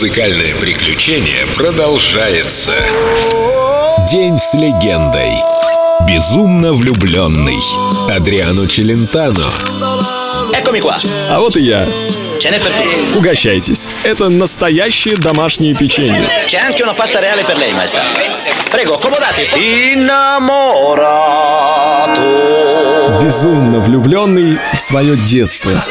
[0.00, 2.72] Музыкальное приключение продолжается.
[4.10, 5.30] День с легендой.
[6.08, 7.58] Безумно влюбленный.
[8.10, 9.44] Адриано Челентано.
[11.28, 11.86] А вот и я.
[13.14, 13.90] Угощайтесь.
[14.02, 16.26] Это настоящее домашнее печенье.
[23.22, 25.84] Безумно влюбленный в свое детство.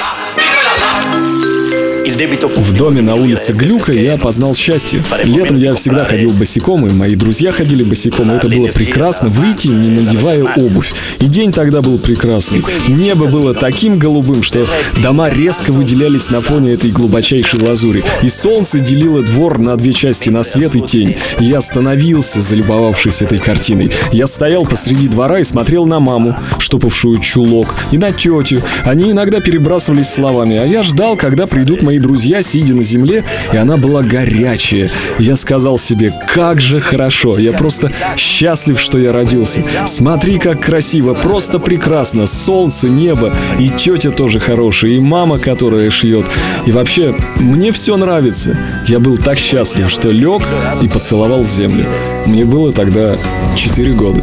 [2.09, 4.99] В доме на улице Глюка я познал счастье.
[5.23, 8.31] Летом я всегда ходил босиком, и мои друзья ходили босиком.
[8.31, 10.91] Это было прекрасно выйти, не надевая обувь.
[11.19, 12.63] И день тогда был прекрасный.
[12.87, 14.67] Небо было таким голубым, что
[15.03, 18.03] дома резко выделялись на фоне этой глубочайшей лазури.
[18.23, 21.15] И солнце делило двор на две части, на свет и тень.
[21.39, 23.91] Я остановился, залюбовавшись этой картиной.
[24.11, 28.63] Я стоял посреди двора и смотрел на маму, штопавшую чулок, и на тетю.
[28.83, 33.57] Они иногда перебрасывались словами, а я ждал, когда придут мои друзья, сидя на земле, и
[33.57, 34.89] она была горячая.
[35.17, 39.63] Я сказал себе, как же хорошо, я просто счастлив, что я родился.
[39.85, 42.25] Смотри, как красиво, просто прекрасно.
[42.25, 46.25] Солнце, небо, и тетя тоже хорошая, и мама, которая шьет.
[46.65, 48.57] И вообще, мне все нравится.
[48.87, 50.43] Я был так счастлив, что лег
[50.81, 51.85] и поцеловал землю.
[52.25, 53.15] Мне было тогда
[53.55, 54.21] 4 года.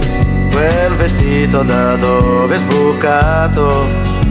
[0.57, 3.85] Quel vestito da dove sbucato,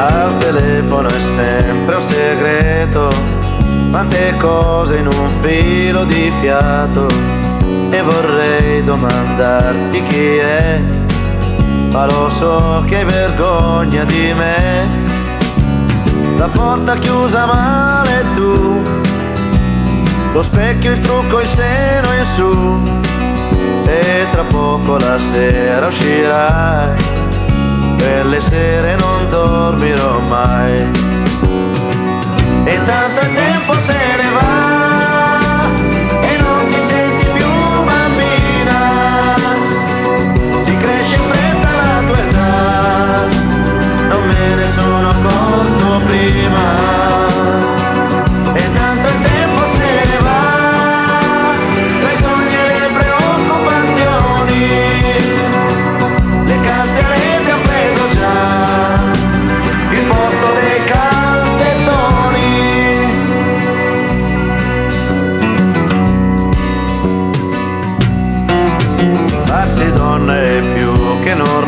[0.00, 3.12] Al telefono è sempre un segreto,
[3.90, 7.06] quante cose in un filo di fiato.
[7.90, 10.80] E vorrei domandarti chi è,
[11.90, 14.88] ma lo so che hai vergogna di me.
[16.38, 18.82] La porta chiusa male tu,
[20.32, 22.80] lo specchio, il trucco, il seno in su
[23.86, 27.18] e tra poco la sera uscirai.
[27.98, 29.69] Quelle sere non dormirò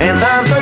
[0.00, 0.59] And I'm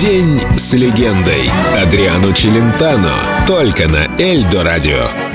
[0.00, 1.48] День с легендой.
[1.74, 3.14] Адриано Челентано.
[3.46, 5.25] Только на Эльдо радио.